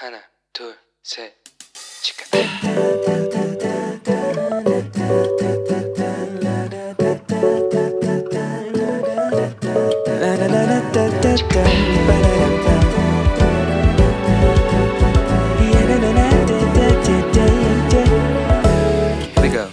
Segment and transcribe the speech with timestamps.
[0.00, 0.18] 하나,
[0.52, 1.32] 둘, 셋,
[2.02, 2.24] 치카.
[19.32, 19.68] Here we go.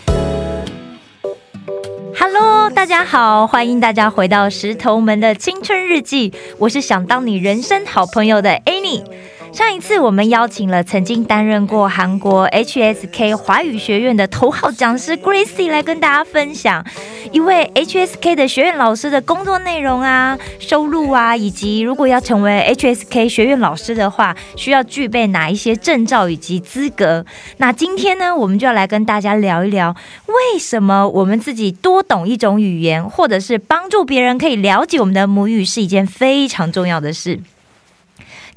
[2.16, 9.04] Hello，大家好，欢迎大家回到石头门的青春日记，我是想当你人生好朋友的 Annie。
[9.51, 16.84] 上一次我们邀请了曾经担任过韩国 HSK 华语学院的头号讲师 Gracie 来跟大家分享
[17.33, 27.24] 一位 HSK 的学院老师的工作内容啊、收入啊，以及如果要成为 HSK 学院老师的话，需要具备哪一些证照以及资格。
[27.57, 29.96] 那今天呢，我们就要来跟大家聊一聊，
[30.27, 37.41] 为什么我们自己多懂一种语言，或者是帮助别人可以了解我们的母语，是一件非常重要的事。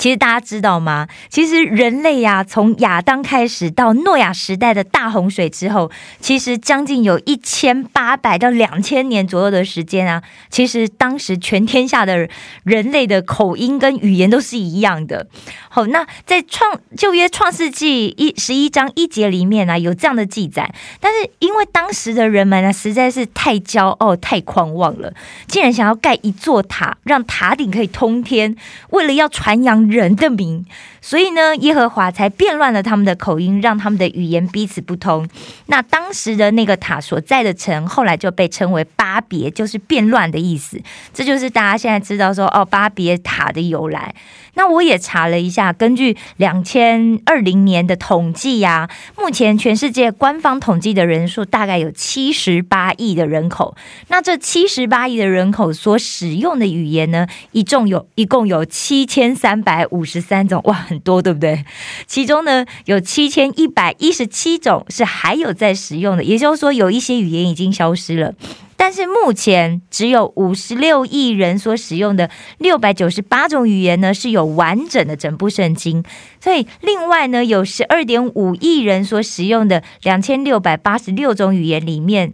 [0.01, 1.07] 其实大家知道吗？
[1.29, 10.23] 其实人类呀、从亚当开始到诺亚时代的大洪水之后，其实将近有一千八百到两千年左右的时间啊。
[10.49, 12.27] 其实当时全天下的
[12.63, 15.27] 人类的口音跟语言都是一样的。
[15.69, 25.13] 好，那在创旧约创世纪一十一章一节里面呢、有这样的记载，但是因为当时的人们呢实在是太骄傲、太狂妄了，
[25.45, 28.55] 竟然想要盖一座塔，让塔顶可以通天，
[28.89, 30.65] 为了要传扬人的名，
[31.01, 35.27] 所以呢，耶和华才变乱了他们的口音，让他们的语言彼此不通。
[35.67, 40.81] 那当时的那个塔所在的城，后来就被称为巴别，就是变乱的意思。
[41.13, 44.15] 这就是大家现在知道说哦，巴别塔的由来。
[44.53, 53.75] 那我也查了一下，根据两千二零年的统计呀、目前全世界官方统计的人数大概有七十八亿的人口。
[54.09, 61.63] 那这七十八亿的人口所使用的语言呢，一共有一共有七千三百五十三种，哇，很多，对不对？
[62.05, 68.33] 其中呢，有七千一百一十七种是还有在使用的，也就是说，有一些语言已经消失了。
[68.81, 76.03] 但是目前只有五十六亿人所使用的六百九十八种语言呢，是有完整的整部圣经。
[76.39, 82.33] 所以另外呢，有十二点五亿人所使用的两千六百八十六种语言里面。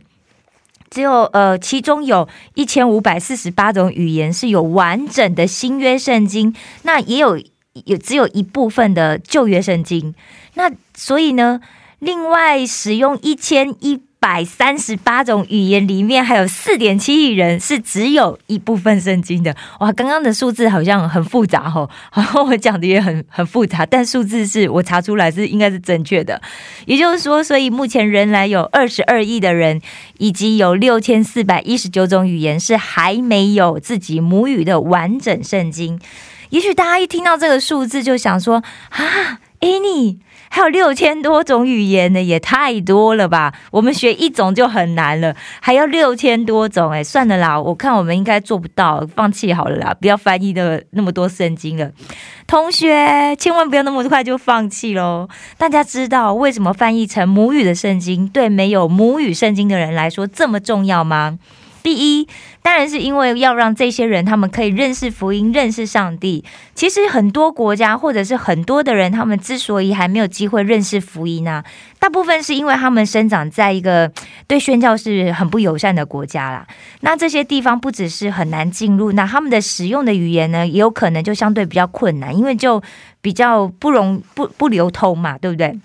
[0.89, 7.37] 只有呃，其中有一千五百四十八种语言是有完整的新约圣经，那也有
[7.83, 10.15] 有只有一部分的旧约圣经。
[10.53, 11.59] 那所以呢，
[11.99, 19.55] 另外使用一千一百三十八种语言里面，还有四点七亿人是只有一部分圣经的。
[19.79, 26.41] 哇，刚刚的数字好像很复杂哦，好 像我讲的也很很复杂，但数字是我查出来是应该是正确的。
[26.85, 29.79] 也就是说，所以目前仍然有二十二亿的人，
[30.17, 35.99] 以及有六千四百一十九种语言是还没有自己母语的完整圣经。
[36.49, 40.17] 也许大家一听到这个数字，就想说啊，Any。
[40.49, 43.53] 还有六千多种语言呢，也太多了吧！
[43.71, 51.91] 我们学一种就很难了，还要六千多种，哎，算了啦，我看我们应该做不到，放弃好了啦，不要翻译的那么多圣经了。
[52.47, 55.27] 同学，千万不要那么快就放弃喽！
[55.57, 61.37] 大家知道为什么翻译成母语的圣经对没有母语圣经的人来说这么重要吗？
[61.87, 62.27] 第一，
[62.61, 66.43] 当然是因为要让这些人他们可以认识福音、认识上帝。
[66.75, 71.63] 其实很多国家或者是很多的人，他们之所以还没有机会认识福音啊，
[71.97, 74.11] 大部分是因为他们生长在一个
[74.47, 76.67] 对宣教是很不友善的国家啦。
[76.99, 82.83] 那这些地方不只是很难进入，那他们的使用的语言呢，也有可能就相对比较困难，因为就
[83.21, 85.79] 比较不容不不流通嘛，对不对？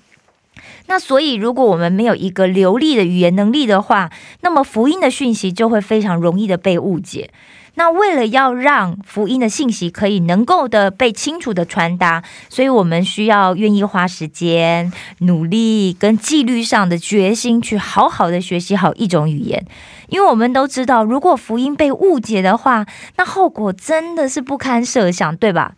[0.87, 7.31] 那所以，如果我们没有一个流利的语言能力的话，那么福音的讯息就会非常容易的被误解。
[7.75, 19.65] 那为了要让福音的信息可以能够的被清楚的传达，所以我们需要愿意花时间、努力跟纪律上的决心，去好好的学习好一种语言。
[20.09, 22.85] 因为我们都知道，如果福音被误解的话，
[23.17, 25.73] 那后果真的是不堪设想，对吧？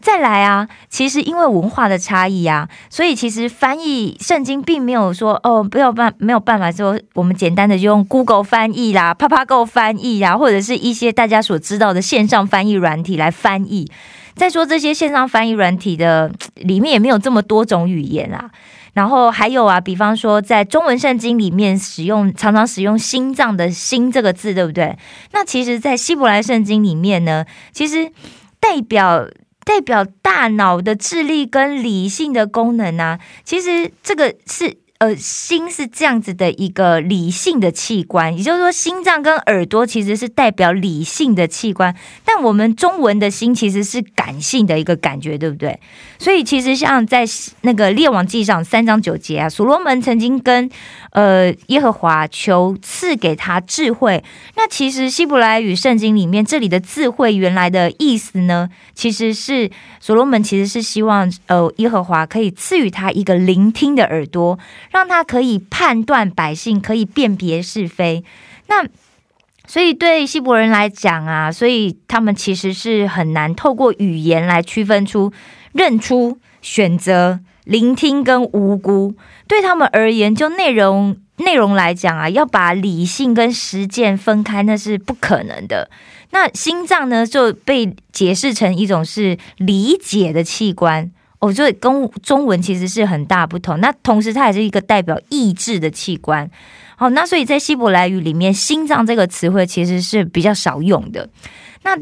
[0.00, 13.90] 再来啊，其实因为文化的差异啊，所以其实翻译圣经并没有说哦，没有办没有办法说我们简单的就用 Google 翻译啦、Papago 翻译啦，或者是一些大家所知道的线上翻译软体来翻译。
[14.36, 18.50] 再说这些线上翻译软体的里面也没有这么多种语言啊。
[18.92, 24.96] 然后还有啊，比方说在中文圣经里面使用常常使用“心脏”的“心”这个字，对不对？
[25.32, 28.12] 那其实，在希伯来圣经里面呢，其实
[28.60, 29.26] 代表。
[29.68, 45.78] 代表大脑的智力跟理性的功能啊，其实这个是呃，心是这样子的一个理性的器官，也就是说，心脏跟耳朵其实是代表理性的器官，但我们中文的心其实是感性的一个感觉，对不对？
[46.18, 47.24] 所以，其实像在
[47.60, 50.68] 那个列王记上三章九节啊，所罗门曾经跟
[51.10, 54.24] 呃耶和华求赐给他智慧。
[54.56, 64.58] 那其实希伯来语圣经里面这里的智慧原来的意思呢，其实是所罗门其实是希望呃耶和华可以赐予他一个聆听的耳朵。
[64.90, 68.24] 让他可以判断百姓，可以辨别是非。
[68.68, 68.86] 那
[69.66, 75.32] 所以对希伯人来讲啊，所以他们其实是很难透过语言来区分出、
[75.72, 79.14] 认出、选择、聆听跟无辜。
[79.46, 85.90] 对他们而言，就内容内容来讲啊，要把理性跟实践分开，那是不可能的。
[86.30, 91.10] 那心脏呢，就被解释成一种是理解的器官。
[91.40, 93.78] 哦，所以跟中文其实是很大不同。
[93.80, 96.50] 那同时，它也是一个代表意志的器官。
[96.96, 101.28] 好，那所以在希伯来语里面，“心脏”这个词汇其实是比较少用的。
[101.84, 101.96] 那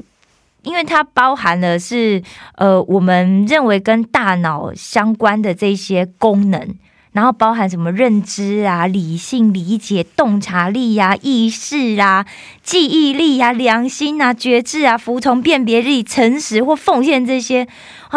[0.62, 2.22] 因为它包含的是
[2.54, 6.74] 呃，我们认为跟大脑相关的这些功能。
[7.12, 12.26] 然后包含什么认知啊、理性理解、洞察力呀、意识啊、
[12.62, 17.66] 记忆力呀、良心啊、觉知啊、服从、辨别力、诚实或奉献这些。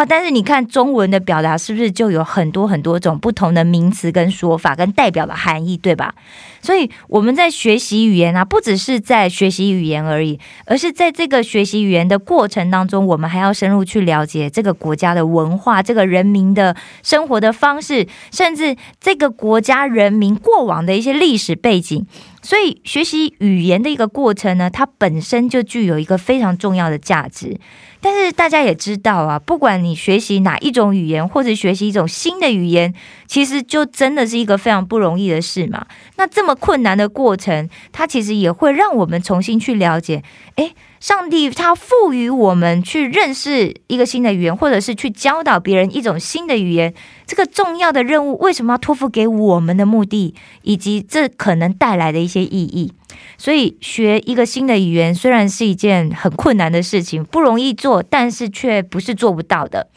[0.00, 6.14] 好，但是你看中文的表达是不是就有很多很多种不同的名词跟说法跟代表的含义，对吧？
[6.62, 22.06] 所以我们在学习语言啊，不只是在学习语言而已，而是在这个学习语言的过程当中，我们还要深入去了解这个国家的文化、这个人民的生活的方式，甚至这个国家人民过往的一些历史背景。
[22.42, 27.58] 所以，学习语言的一个过程呢，它本身就具有一个非常重要的价值。
[28.00, 32.94] 但是大家也知道啊，不管你学习哪一种语言，或者学习一种新的语言，
[33.26, 35.86] 其实就真的是一个非常不容易的事嘛。
[36.16, 40.22] 那这么困难的过程，它其实也会让我们重新去了解，
[40.56, 40.74] 诶。
[41.00, 46.92] 上帝他赋予我们去认识一个新的语言，或者是去教导别人一种新的语言，
[47.26, 52.92] 这个重要的任务为什么要托付给我们的目的，以及这可能带来的一些意义？
[53.38, 59.88] 所以学一个新的语言虽然是一件很困难的事情，不容易做，但是却不是做不到的。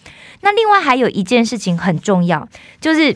[0.42, 2.48] 那另外还有一件事情很重要，
[2.80, 3.16] 就是。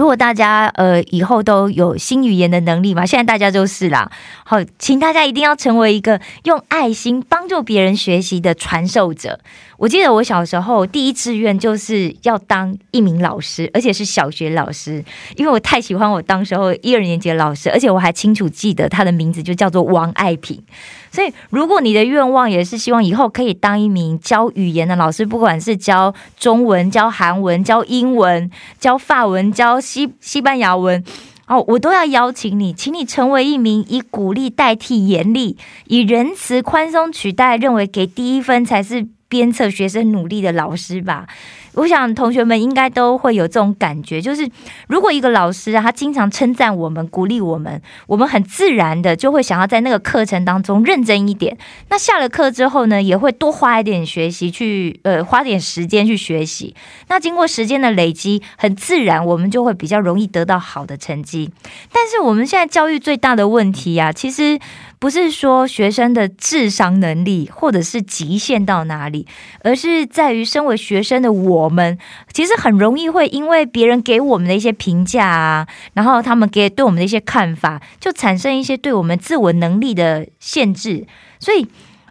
[0.00, 4.10] 如果大家呃以后都有新语言的能力嘛，现在大家就是啦。
[4.44, 9.38] 好，请大家一定要成为一个用爱心帮助别人学习的传授者。
[9.76, 15.04] 我记得我小时候第一志愿就是要当一名老师，而且是小学老师，
[15.36, 20.62] 因为我太喜欢我当时候一二年级的老师，而且我还清楚记得他的名字就叫做王爱平。
[21.10, 28.48] 所以，如果你的愿望也是希望以后可以当一名教语言的老师，不管是教中文、教韩文、教英文、
[28.78, 31.02] 教法文、教西西班牙文，
[31.48, 41.26] 哦，我都要邀请你，请你成为一名以鼓励代替严厉，以仁慈宽松取代认为给第一分才是鞭策学生努力的老师吧。
[41.74, 44.46] 我想同学们应该都会有这种感觉，就是
[44.88, 51.56] 如果一个老师啊，他经常称赞我们、鼓励我们，我们很自然的就会想要在那个课程当中认真一点。
[51.88, 56.74] 那下了课之后呢，也会多花一点学习去，呃，花点时间去学习。
[57.06, 61.52] 那经过时间的累积，很自然我们就会比较容易得到好的成绩。
[61.92, 64.58] 但是我们现在教育最大的问题啊，其实。
[65.00, 69.26] 不是说学生的智商能力或者是极限到哪里，
[69.64, 71.98] 而是在于身为学生的我们，
[72.32, 81.06] 其实很容易会因为别人给我们的一些评价啊，然后他们给对我们的一些看法，就产生一些对我们自我能力的限制，
[81.40, 81.66] 所以。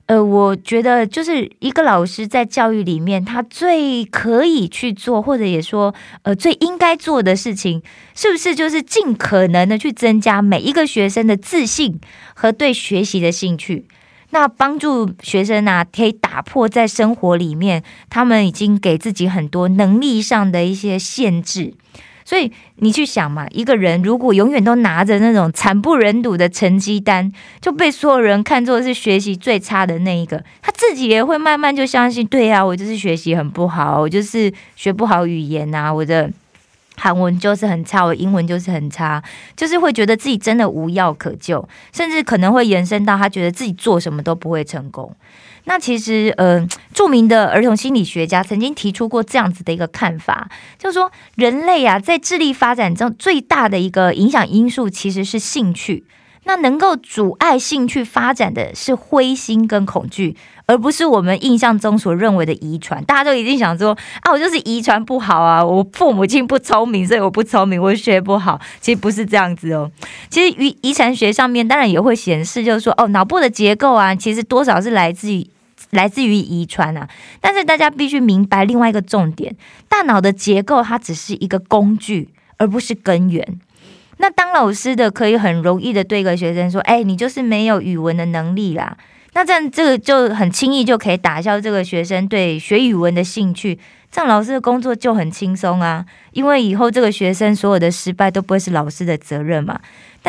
[0.09, 7.83] 呃，我觉得就是一个老师在教育里面，他最可以去做，或者也说，呃，最应该做的事情，
[8.15, 11.99] 是不是就是尽可能的去增加每一个学生的自信
[12.33, 13.85] 和对学习的兴趣？
[14.31, 21.75] 那帮助学生啊，可以打破在生活里面他们已经给自己很多能力上的一些限制。
[22.29, 36.29] 所以你去想嘛，一个人如果永远都拿着那种惨不忍睹的成绩单，就被所有人看作是学习最差的那一个，他自己也会慢慢就相信，对呀，我就是学习很不好，我就是学不好语言呐，我的
[36.98, 39.24] 韩文就是很差，我英文就是很差，
[39.55, 45.12] 就是会觉得自己真的无药可救，甚至可能会延伸到他觉得自己做什么都不会成功。
[45.69, 50.49] 那其实，呃，著名的儿童心理学家曾经提出过这样子的一个看法，
[50.79, 56.05] 就是说，人类啊，在智力发展中最大的一个影响因素其实是兴趣。
[56.45, 60.35] 那能够阻碍兴趣发展的是灰心跟恐惧，
[60.65, 63.03] 而不是我们印象中所认为的遗传。
[63.03, 68.59] 大家都一定想说啊，我就是遗传不好啊，我父母亲不聪明，所以我不聪明，我学不好。
[68.81, 69.91] 其实不是这样子哦。
[70.31, 75.47] 其实遗遗传学上面当然也会显示，就是说哦，脑部的结构啊，其实多少是来自于
[75.91, 77.08] 来自于遗传啊。
[77.39, 79.55] 但是大家必须明白另外一个重点：
[79.88, 83.60] 大脑的结构它只是一个工具，而不是根源。
[84.17, 88.98] 那当老师的可以很容易的对一个学生说：“哎，你就是没有语文的能力啦。”
[89.34, 93.79] 那这样这个就很轻易就可以打消这个学生对学语文的兴趣，
[94.12, 96.05] 这样老师的工作就很轻松啊。
[96.31, 99.79] 因为以后这个学生所有的失败都不会是老师的责任嘛。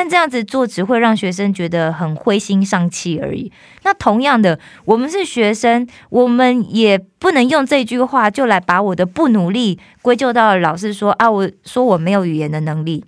[0.01, 3.53] 但这样子做只会让学生觉得很灰心丧气而已。
[3.83, 13.05] 那同样的，我们是学生，我们也不能用这句话就来把我的不努力归咎到老师说啊，我说我没有语言的能力。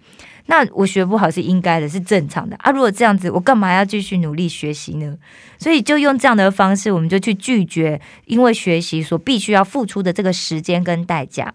[0.46, 2.70] 那我学不好是应该的，是正常的啊！
[2.70, 5.16] 如果这样子，我干嘛要继续努力学习呢？
[5.56, 11.54] 所以就用这样的方式，我们就去拒绝因为学习所必须要付出的这个时间跟代价。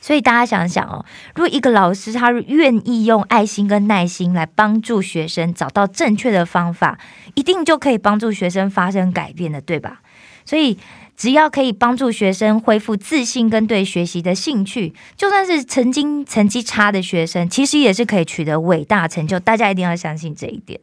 [0.00, 1.04] 所以大家想想哦，
[1.34, 6.98] 如果一个老师他愿意用爱心跟耐心来帮助学生找到正确的方法，
[7.34, 10.00] 一定就可以帮助学生发生改变的，对吧？
[10.44, 10.78] 所以。
[11.16, 19.38] 只要可以帮助学生恢复自信跟对学习的兴趣，就算是曾经成绩差的学生，其实也是可以取得伟大成就。
[19.38, 20.80] 大家一定要相信这一点。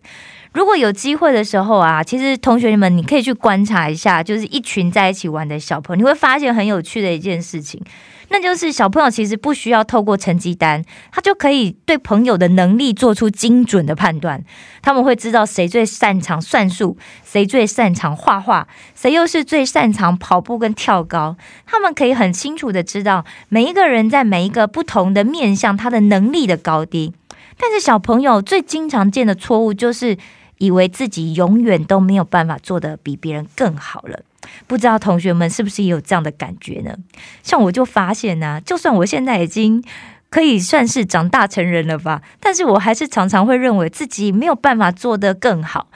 [0.54, 7.82] 如果有机会的时候啊，其实同学们你可以去观察一下，就是一群在一起玩的小朋友，你会发现很有趣的一件事情。
[8.30, 14.44] 那就是小朋友其实不需要透过成绩单，他就可以对朋友的能力做出精准的判断。
[14.82, 21.38] 他们会知道谁最擅长算术，谁最擅长画画，谁又是最擅长跑步跟跳高。
[21.66, 27.14] 他们可以很清楚的知道每一个人在每一个不同的面向他的能力的高低。
[27.58, 30.18] 但是小朋友最经常见的错误就是
[30.60, 34.20] 以为自己永远都没有办法做得比别人更好了。
[34.68, 36.96] 不知道同学们是不是也有这样的感觉呢？
[37.44, 39.84] 像我就发现呢，就算我现在已经
[40.30, 45.88] 可以算是长大成人了吧，但是我还是常常会认为自己没有办法做得更好。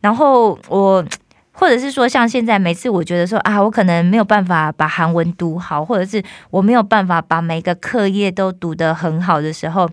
[0.00, 1.04] 然后我，
[1.52, 9.88] 或者是说，像现在每次我觉得说啊，我可能没有办法把韩文读好，或者是我没有办法把每个课业都读得很好的时候。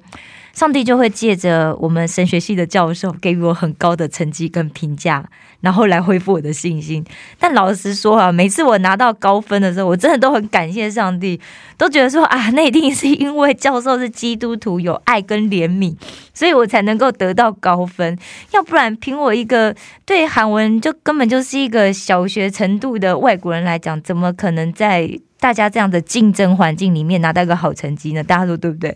[0.62, 5.28] 上帝就会借着我们神学系的教授给予我很高的成绩跟评价，
[5.62, 7.04] 然后来恢复我的信心。
[7.40, 11.42] 但老实说啊，每次我拿到高分的时候，我真的都很感谢上帝，
[11.80, 15.96] 都觉得说啊，那一定是因为教授是基督徒，有爱跟怜悯，
[16.32, 18.16] 所以我才能够得到高分。
[18.52, 19.76] 要不然，凭我一个
[20.06, 28.24] 对韩文就根本就是一个小学程度的外国人来讲，怎么可能在大家这样的竞争环境里面拿到一个好成绩呢？
[28.24, 28.96] 大家说对不对？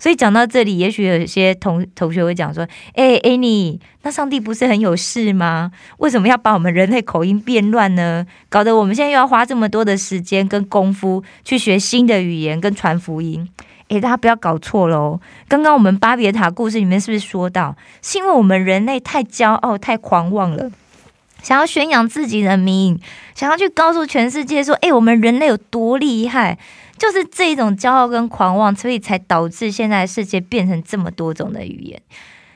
[0.00, 2.66] 所以讲到这里，也许有些同同学会讲说
[2.96, 5.70] ：“哎，Annie，那上帝不是很有事吗？
[5.98, 8.26] 为什么要把我们人类口音变乱呢？
[8.48, 13.46] 搞得我们现在又要花这么多的时间跟功夫去学新的语言跟传福音。”
[13.90, 15.20] 哎，大家不要搞错了哦！
[15.48, 20.70] 刚刚我们巴别塔故事里面是不是说到，是因为我们人类太骄傲、太狂妄了，
[21.42, 23.00] 想要宣扬自己的名，
[23.34, 26.56] 想要去告诉全世界说：“哎，我们人类有多厉害。”
[27.00, 32.02] 就是这一种骄傲跟狂妄，所以才导致现在世界变成这么多种的语言。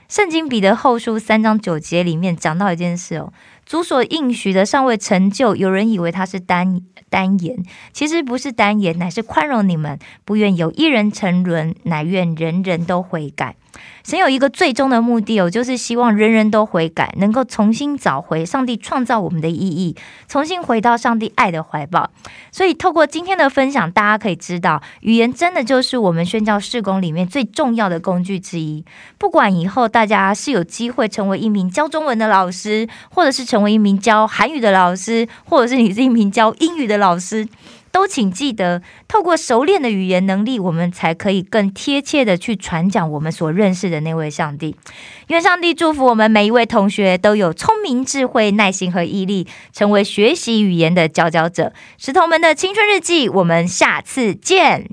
[0.06, 3.32] 圣经彼得后书三章九节里面讲到一件事哦，
[3.66, 13.56] 主所应许的尚未成就，有人以为他是单单言，其实不是单言，乃是宽容你们，不愿有一人沉沦，乃愿人人都悔改。
[14.04, 19.97] 神有一个最终的目的哦，就是希望人人都悔改，能够重新找回上帝创造我们的意义，
[20.28, 22.11] 重新回到上帝爱的怀抱。
[22.52, 28.85] 所以，透过今天的分享，大家可以知道，语言真的就是我们宣教事工里面最重要的工具之一。
[29.18, 37.46] 不管以后大家是有机会成为一名教中文的老师，或者是成为一名教韩语的老师，或者是你是一名教英语的老师。
[37.92, 44.75] 都请记得，透过熟练的语言能力，我们才可以更贴切的去传讲我们所认识的那位上帝。
[45.28, 51.73] 愿上帝祝福我们每一位同学都有聪明、智慧、耐心和毅力，成为学习语言的佼佼者。
[51.96, 54.90] 石头们的青春日记，我们下次见。